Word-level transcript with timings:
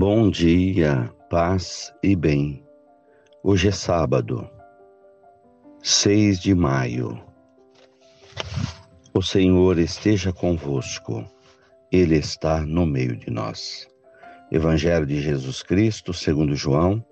Bom 0.00 0.30
dia, 0.30 1.12
paz 1.28 1.92
e 2.04 2.14
bem. 2.14 2.64
Hoje 3.42 3.66
é 3.66 3.72
sábado, 3.72 4.48
6 5.82 6.38
de 6.38 6.54
maio. 6.54 7.20
O 9.12 9.20
Senhor 9.20 9.76
esteja 9.76 10.32
convosco, 10.32 11.28
Ele 11.90 12.14
está 12.14 12.64
no 12.64 12.86
meio 12.86 13.16
de 13.16 13.28
nós. 13.28 13.88
Evangelho 14.52 15.04
de 15.04 15.20
Jesus 15.20 15.64
Cristo, 15.64 16.14
segundo 16.14 16.54
João, 16.54 17.04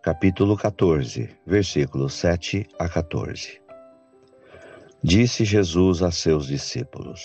capítulo 0.00 0.56
14, 0.56 1.36
versículos 1.44 2.14
7 2.14 2.64
a 2.78 2.88
14. 2.88 3.60
Disse 5.02 5.44
Jesus 5.44 6.00
a 6.00 6.12
seus 6.12 6.46
discípulos: 6.46 7.24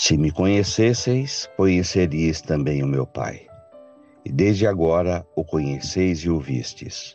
Se 0.00 0.16
me 0.16 0.32
conhecesseis, 0.32 1.46
conheceríeis 1.58 2.40
também 2.40 2.82
o 2.82 2.86
meu 2.86 3.06
Pai. 3.06 3.46
E 4.24 4.32
desde 4.32 4.66
agora 4.66 5.26
o 5.36 5.44
conheceis 5.44 6.20
e 6.20 6.30
o 6.30 6.40
vistes. 6.40 7.14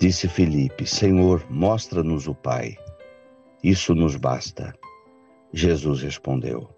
Disse 0.00 0.26
Filipe: 0.26 0.84
Senhor, 0.84 1.46
mostra-nos 1.48 2.26
o 2.26 2.34
Pai. 2.34 2.76
Isso 3.62 3.94
nos 3.94 4.16
basta. 4.16 4.74
Jesus 5.52 6.02
respondeu: 6.02 6.68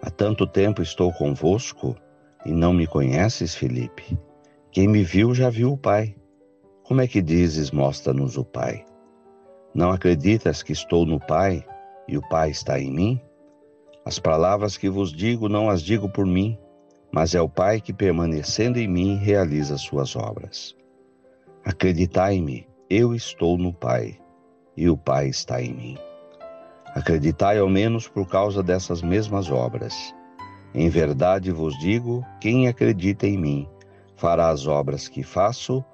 Há 0.00 0.08
tanto 0.08 0.46
tempo 0.46 0.82
estou 0.82 1.12
convosco 1.14 1.96
e 2.46 2.52
não 2.52 2.72
me 2.72 2.86
conheces, 2.86 3.56
Filipe? 3.56 4.16
Quem 4.70 4.86
me 4.86 5.02
viu 5.02 5.34
já 5.34 5.50
viu 5.50 5.72
o 5.72 5.76
Pai. 5.76 6.14
Como 6.84 7.00
é 7.00 7.08
que 7.08 7.20
dizes, 7.20 7.72
mostra-nos 7.72 8.38
o 8.38 8.44
Pai? 8.44 8.84
Não 9.74 9.90
acreditas 9.90 10.62
que 10.62 10.72
estou 10.72 11.04
no 11.04 11.18
Pai 11.18 11.66
e 12.06 12.16
o 12.16 12.22
Pai 12.28 12.50
está 12.50 12.78
em 12.78 12.92
mim? 12.92 13.29
As 14.04 14.18
palavras 14.18 14.76
que 14.76 14.88
vos 14.88 15.12
digo 15.12 15.48
não 15.48 15.68
as 15.68 15.82
digo 15.82 16.08
por 16.08 16.26
mim, 16.26 16.58
mas 17.12 17.34
é 17.34 17.40
o 17.40 17.48
Pai 17.48 17.80
que, 17.80 17.92
permanecendo 17.92 18.78
em 18.78 18.88
mim, 18.88 19.16
realiza 19.16 19.76
suas 19.76 20.16
obras. 20.16 20.76
Acreditai-me, 21.64 22.66
eu 22.88 23.14
estou 23.14 23.58
no 23.58 23.72
Pai 23.72 24.18
e 24.76 24.88
o 24.88 24.96
Pai 24.96 25.28
está 25.28 25.60
em 25.62 25.72
mim. 25.72 25.98
Acreditai 26.94 27.58
ao 27.58 27.68
menos 27.68 28.08
por 28.08 28.26
causa 28.28 28.62
dessas 28.62 29.02
mesmas 29.02 29.50
obras. 29.50 30.14
Em 30.74 30.88
verdade 30.88 31.52
vos 31.52 31.78
digo: 31.78 32.24
quem 32.40 32.68
acredita 32.68 33.26
em 33.26 33.36
mim 33.36 33.68
fará 34.16 34.48
as 34.48 34.66
obras 34.66 35.08
que 35.08 35.22
faço 35.22 35.84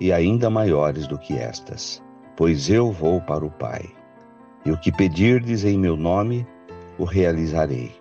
e 0.00 0.12
ainda 0.12 0.50
maiores 0.50 1.06
do 1.06 1.18
que 1.18 1.34
estas 1.34 2.04
pois 2.36 2.68
eu 2.68 2.92
vou 2.92 3.20
para 3.20 3.44
o 3.44 3.50
Pai. 3.50 3.84
E 4.64 4.70
o 4.70 4.76
que 4.76 4.92
pedirdes 4.92 5.64
em 5.64 5.78
meu 5.78 5.96
nome, 5.96 6.46
o 6.98 7.04
realizarei, 7.04 7.94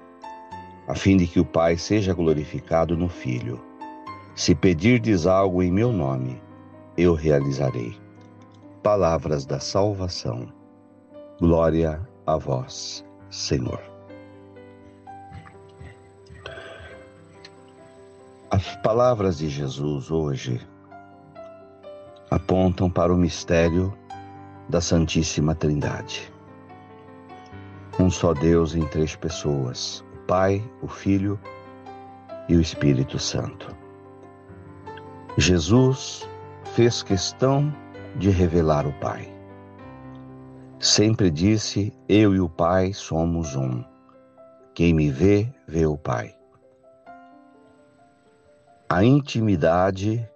a 0.87 0.95
fim 0.95 1.17
de 1.17 1.27
que 1.27 1.39
o 1.39 1.45
Pai 1.45 1.77
seja 1.77 2.13
glorificado 2.13 2.95
no 2.95 3.09
Filho. 3.09 3.61
Se 4.35 4.53
pedirdes 4.53 5.25
algo 5.25 5.63
em 5.63 5.71
meu 5.71 5.91
nome, 5.91 6.41
eu 6.97 7.13
realizarei. 7.13 7.97
Palavras 8.83 9.45
da 9.45 9.59
salvação. 9.59 10.47
Glória 11.39 12.07
a 12.25 12.37
vós, 12.37 13.03
Senhor. 13.29 13.81
As 18.51 18.75
palavras 18.77 19.37
de 19.37 19.49
Jesus 19.49 20.11
hoje 20.11 20.61
apontam 22.29 22.89
para 22.89 23.13
o 23.13 23.17
mistério 23.17 23.93
da 24.69 24.79
Santíssima 24.79 25.53
Trindade. 25.55 26.31
Um 27.97 28.09
só 28.09 28.33
Deus 28.33 28.75
em 28.75 28.85
três 28.87 29.15
pessoas: 29.15 30.03
o 30.13 30.25
Pai, 30.27 30.63
o 30.81 30.87
Filho 30.87 31.39
e 32.49 32.55
o 32.55 32.61
Espírito 32.61 33.17
Santo. 33.17 33.73
Jesus 35.37 36.27
fez 36.73 37.01
questão 37.01 37.73
de 38.17 38.29
revelar 38.29 38.85
o 38.85 38.93
Pai. 38.99 39.33
Sempre 40.77 41.31
disse: 41.31 41.93
Eu 42.07 42.35
e 42.35 42.39
o 42.41 42.49
Pai 42.49 42.91
somos 42.91 43.55
um. 43.55 43.83
Quem 44.73 44.93
me 44.93 45.09
vê, 45.09 45.49
vê 45.65 45.85
o 45.85 45.97
Pai. 45.97 46.35
A 48.89 49.05
intimidade 49.05 50.29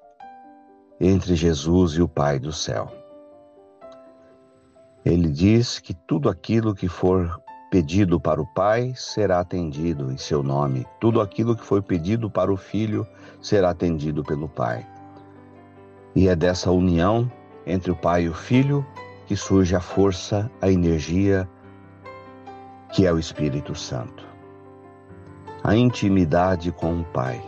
entre 1.00 1.36
Jesus 1.36 1.94
e 1.94 2.02
o 2.02 2.08
Pai 2.08 2.40
do 2.40 2.54
céu. 2.54 2.90
Ele 5.06 5.30
diz 5.30 5.80
que 5.80 5.94
tudo 5.94 6.30
aquilo 6.30 6.74
que 6.74 6.88
for 6.88 7.42
pedido 7.70 8.20
para 8.20 8.42
o 8.42 8.48
Pai 8.48 8.94
será 8.96 9.40
atendido 9.40 10.12
em 10.12 10.18
seu 10.18 10.42
nome. 10.42 10.86
Tudo 11.00 11.22
aquilo 11.22 11.56
que 11.56 11.64
foi 11.64 11.82
pedido 11.82 12.30
para 12.30 12.52
o 12.52 12.58
Filho 12.58 13.08
será 13.42 13.70
atendido 13.70 14.24
pelo 14.24 14.50
Pai. 14.50 14.86
E 16.16 16.28
é 16.28 16.36
dessa 16.36 16.72
união 16.72 17.32
entre 17.66 17.92
o 17.92 17.96
Pai 17.96 18.24
e 18.24 18.30
o 18.30 18.34
Filho 18.34 18.86
que 19.28 19.36
surge 19.36 19.76
a 19.76 19.80
força, 19.80 20.50
a 20.60 20.72
energia 20.72 21.48
que 22.92 23.06
é 23.06 23.14
o 23.14 23.20
Espírito 23.20 23.76
Santo. 23.76 24.28
A 25.64 25.76
intimidade 25.76 26.72
com 26.72 27.02
o 27.02 27.04
Pai. 27.04 27.40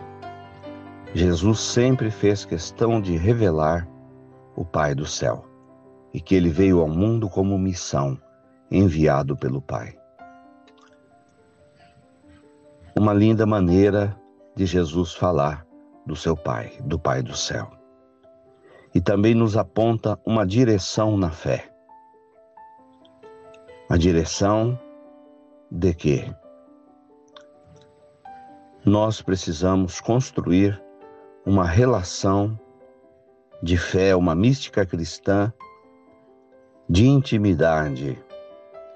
Jesus 1.16 1.60
sempre 1.60 2.12
fez 2.12 2.46
questão 2.46 3.02
de 3.02 3.18
revelar 3.18 3.88
o 4.56 4.64
Pai 4.64 4.94
do 4.94 5.06
céu 5.06 5.46
e 6.14 6.22
que 6.22 6.36
ele 6.36 6.50
veio 6.50 6.80
ao 6.82 6.88
mundo 6.88 7.28
como 7.28 7.58
missão, 7.58 8.18
enviado 8.70 9.36
pelo 9.36 9.62
Pai. 9.62 10.01
Uma 13.02 13.16
linda 13.16 13.48
maneira 13.48 14.16
de 14.56 14.64
Jesus 14.64 15.16
falar 15.16 15.66
do 16.06 16.16
seu 16.16 16.38
Pai, 16.38 16.78
do 16.86 17.00
Pai 17.00 17.24
do 17.24 17.36
céu. 17.36 17.72
E 18.94 19.02
também 19.02 19.34
nos 19.34 19.58
aponta 19.58 20.20
uma 20.24 20.46
direção 20.46 21.18
na 21.18 21.32
fé. 21.32 21.74
A 23.90 23.98
direção 23.98 24.80
de 25.72 25.96
que 25.96 26.32
nós 28.86 29.20
precisamos 29.20 30.00
construir 30.00 30.80
uma 31.44 31.66
relação 31.66 32.56
de 33.64 33.80
fé, 33.80 34.16
uma 34.16 34.36
mística 34.36 34.86
cristã 34.86 35.52
de 36.88 37.08
intimidade 37.08 38.24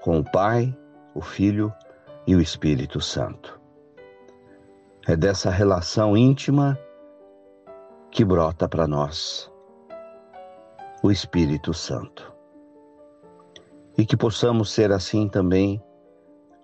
com 0.00 0.20
o 0.20 0.30
Pai, 0.30 0.72
o 1.12 1.20
Filho 1.20 1.74
e 2.24 2.36
o 2.36 2.40
Espírito 2.40 3.00
Santo. 3.00 3.65
É 5.08 5.14
dessa 5.14 5.50
relação 5.50 6.16
íntima 6.16 6.76
que 8.10 8.24
brota 8.24 8.68
para 8.68 8.88
nós 8.88 9.48
o 11.00 11.12
Espírito 11.12 11.72
Santo. 11.72 12.34
E 13.96 14.04
que 14.04 14.16
possamos 14.16 14.72
ser 14.72 14.90
assim 14.90 15.28
também 15.28 15.80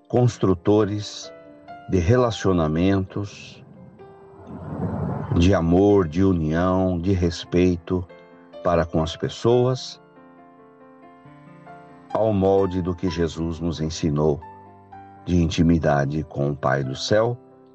construtores 0.08 1.32
de 1.88 1.98
relacionamentos, 1.98 3.64
de 5.38 5.54
amor, 5.54 6.08
de 6.08 6.24
união, 6.24 6.98
de 6.98 7.12
respeito 7.12 8.04
para 8.64 8.84
com 8.84 9.02
as 9.02 9.16
pessoas 9.16 10.02
ao 12.12 12.32
molde 12.32 12.82
do 12.82 12.94
que 12.94 13.08
Jesus 13.08 13.60
nos 13.60 13.80
ensinou 13.80 14.40
de 15.24 15.40
intimidade 15.40 16.24
com 16.24 16.50
o 16.50 16.56
Pai 16.56 16.82
do 16.82 16.96
céu, 16.96 17.38